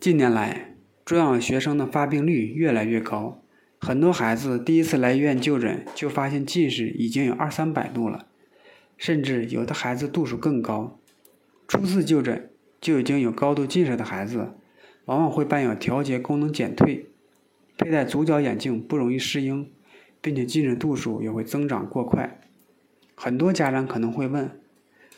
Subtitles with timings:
[0.00, 3.42] 近年来，中小学生的发病率越来越高，
[3.78, 8.24] 很多孩子第一次来医院就诊，就发现近视已经有二三百度了，
[8.96, 10.98] 甚至有的孩子度数更高。
[11.68, 12.50] 初次就诊
[12.80, 14.54] 就已经有高度近视的孩子，
[15.04, 17.10] 往往会伴有调节功能减退，
[17.76, 19.70] 佩戴足角眼镜不容易适应，
[20.22, 22.40] 并且近视度数也会增长过快。
[23.14, 24.50] 很多家长可能会问：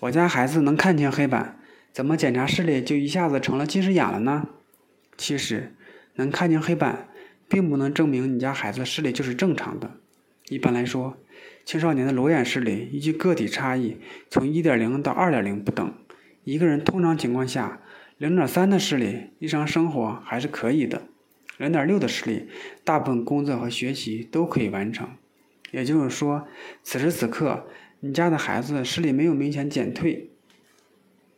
[0.00, 1.58] 我家孩子能看清黑板，
[1.92, 4.48] 怎么检查视力就一下子成了近视眼了呢？
[5.20, 5.74] 其实，
[6.14, 7.06] 能看清黑板，
[7.46, 9.90] 并不能证明你家孩子视力就是正常的。
[10.48, 11.18] 一般来说，
[11.66, 13.98] 青少年的裸眼视力依据个体差异，
[14.30, 15.92] 从1.0到2.0不等。
[16.44, 17.82] 一个人通常情况下
[18.18, 21.02] ，0.3的视力日常生活还是可以的
[21.58, 22.48] ，0.6的视力
[22.82, 25.06] 大部分工作和学习都可以完成。
[25.70, 26.48] 也就是说，
[26.82, 27.68] 此时此刻，
[28.00, 30.30] 你家的孩子视力没有明显减退。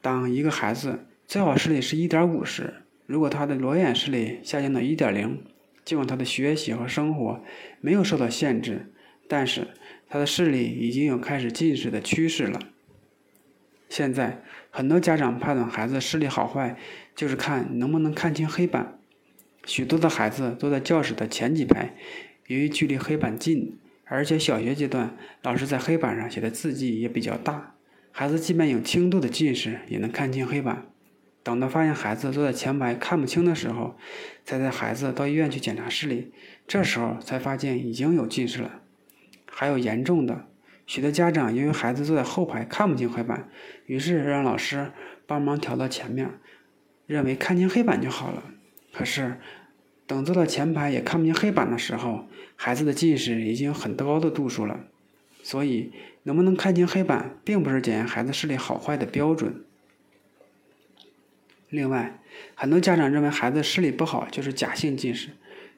[0.00, 5.42] 当一个孩子最好视力是1.5时，如果他的裸眼视力下降到一点零，
[5.84, 7.42] 尽管他的学习和生活
[7.80, 8.92] 没有受到限制，
[9.28, 9.68] 但是
[10.08, 12.60] 他的视力已经有开始近视的趋势了。
[13.88, 16.76] 现在很多家长判断孩子视力好坏，
[17.14, 18.98] 就是看能不能看清黑板。
[19.64, 21.94] 许多的孩子坐在教室的前几排，
[22.48, 27.76] 由于距离黑板近，而且小学阶段老师在黑板上写的字迹也比较大，
[28.10, 30.86] 孩子即便有轻度的近视，也能看清黑板。
[31.46, 33.96] 等到发现孩子坐在前排看不清的时候，
[34.44, 36.32] 才带孩子到医院去检查视力。
[36.66, 38.80] 这时候才发现已经有近视了。
[39.46, 40.48] 还有严重的，
[40.88, 43.48] 许多家长因为孩子坐在后排看不清黑板，
[43.86, 44.90] 于是让老师
[45.24, 46.28] 帮忙调到前面，
[47.06, 48.42] 认为看清黑板就好了。
[48.92, 49.38] 可是
[50.04, 54.80] 等坐到前排也看不清黑板的时候，孩子的近视已经很高的度数了。
[55.44, 55.92] 所以，
[56.24, 59.62] 能不能看清黑板，并不是检验孩子视力好坏的标准。
[61.68, 62.20] 另外，
[62.54, 65.30] 很多家长认为孩子视力不好就是假性近视，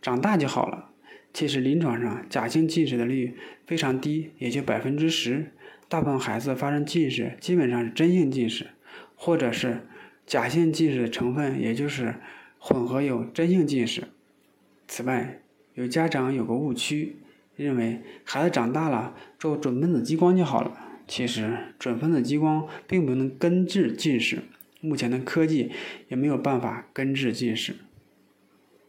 [0.02, 0.90] 长大就好了。
[1.32, 3.36] 其实临床上假性近视的率
[3.66, 5.52] 非常低，也就百分之十。
[5.88, 8.66] 大部分孩子发生近视基本上是真性近视，
[9.14, 9.86] 或者是
[10.26, 12.16] 假性近视的成分，也就是
[12.58, 14.04] 混合有真性近视。
[14.86, 15.40] 此外，
[15.74, 17.16] 有家长有个误区，
[17.56, 20.76] 认为孩子长大了做准分子激光就好了。
[21.06, 24.42] 其实准分子激光并不能根治近视。
[24.80, 25.70] 目前的科技
[26.08, 27.76] 也没有办法根治近视。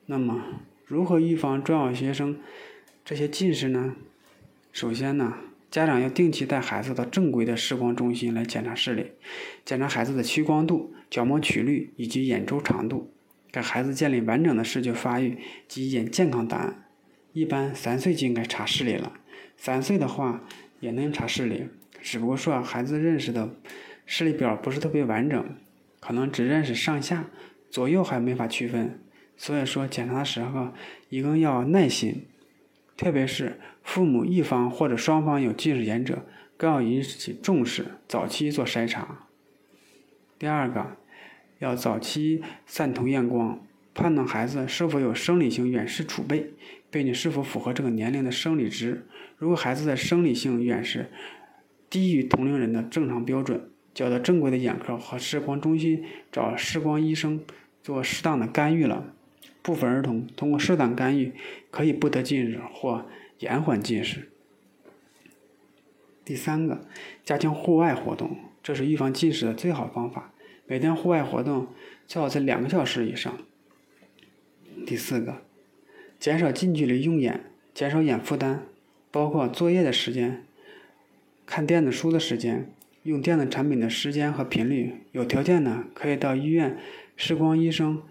[0.06, 2.40] 那么，如何预防中小学生
[3.06, 3.96] 这些近视呢？
[4.72, 5.36] 首先呢，
[5.72, 9.12] 家长要定期带孩子到正规的视光中心来检查视力，
[9.66, 13.12] 检查孩子的屈光度、角膜曲率以及眼周长度，
[13.52, 16.86] 给孩子建立完整的视觉发育及眼健康档案。
[17.34, 19.14] 一般三岁就应该查视力了，
[19.58, 20.44] 三岁的话
[20.80, 21.68] 也能查视力，
[22.02, 23.56] 只不过说孩子认识的
[24.06, 25.56] 视力表不是特别完整。
[26.00, 27.30] 可能只认识上下
[27.70, 29.00] 左右还没法区分，
[29.38, 30.74] 所以说检查的时候
[31.10, 32.26] 一定要耐心，
[32.98, 36.26] 特别是父母一方或者双方有近视眼者，
[36.58, 39.28] 更要引起重视，早期做筛查。
[40.38, 40.98] 第二个，
[41.60, 46.54] 要早期散瞳验光，判断孩子是否有生理性远视储备，
[46.90, 49.06] 并且是否符合这个年龄的生理值。
[49.38, 51.12] 如果孩子的生理性远视
[51.90, 53.70] 低于同龄人的正常标准。
[53.94, 57.44] 交到正规的眼科和视光中心找视光医生
[57.82, 59.14] 做适当的干预了。
[59.62, 61.34] 部分儿童通过适当干预
[61.70, 63.06] 可以不得近视或
[63.40, 64.30] 延缓近视。
[66.24, 66.88] 第三个，
[67.26, 70.32] 加强户外活动，这是预防近视的最好方法。
[70.66, 71.68] 每天户外活动
[72.08, 73.38] 最好在两个小时以上。
[74.86, 75.42] 第四个，
[76.20, 78.60] 减少近距离用眼，减少眼负担，
[79.12, 80.46] 包括作业的时间、
[81.46, 82.72] 看电子书的时间。
[83.04, 86.78] 用电子产品的时间和频率，有条件的可以到医院
[87.16, 88.04] 视光医生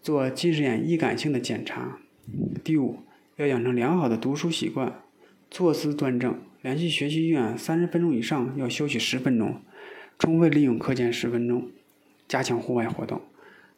[0.00, 1.98] 做近视眼易感性的检查。
[2.62, 3.00] 第五，
[3.36, 5.02] 要养成良好的读书习惯，
[5.50, 9.60] 坐姿端正，连续学习用眼三十分钟以上，要休息十分钟，
[10.16, 11.68] 充分利用课间十分钟，
[12.28, 13.20] 加强户外活动，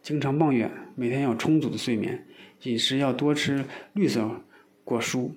[0.02, 2.26] 经常望远，每天要充足的睡眠，
[2.64, 3.64] 饮食要多吃
[3.94, 4.42] 绿色
[4.84, 5.30] 果蔬，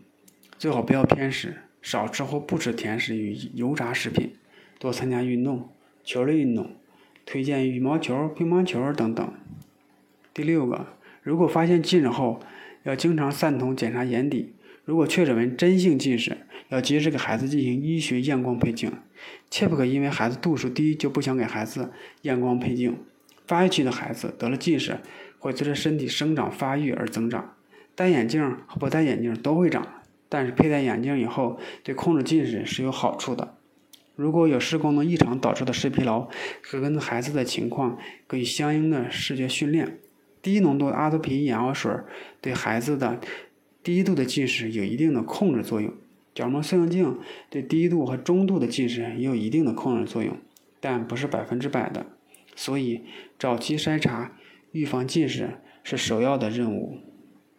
[0.57, 4.33] 最好不要偏食，少吃或不吃甜食与油炸食品。
[4.81, 5.69] 多参加运动，
[6.03, 6.71] 球类运动，
[7.23, 9.31] 推荐羽毛球、乒乓球等等。
[10.33, 10.87] 第六个，
[11.21, 12.39] 如果发现近视后，
[12.81, 14.55] 要经常散瞳检查眼底。
[14.83, 16.35] 如果确诊为真性近视，
[16.69, 18.91] 要及时给孩子进行医学验光配镜，
[19.51, 21.91] 切不可因为孩子度数低就不想给孩子
[22.23, 22.97] 验光配镜。
[23.45, 24.97] 发育期的孩子得了近视，
[25.37, 27.53] 会随着身体生长发育而增长。
[27.93, 29.87] 戴眼镜和不戴眼镜都会长，
[30.27, 33.57] 但是佩戴眼镜以后，对控制近视是有好处的。
[34.15, 36.27] 如果有视功能异常导致的视疲劳，
[36.61, 37.97] 可跟孩子的情况
[38.27, 39.99] 给予相应的视觉训练。
[40.41, 41.91] 低浓度的阿托品眼药水
[42.41, 43.19] 对孩子的
[43.83, 45.93] 低度的近视有一定的控制作用，
[46.33, 47.19] 角膜塑形镜
[47.49, 50.35] 对低度和中度的近视也有一定的控制作用，
[50.79, 52.05] 但不是百分之百的。
[52.55, 53.01] 所以，
[53.39, 54.33] 早期筛查、
[54.71, 56.97] 预防近视是首要的任务。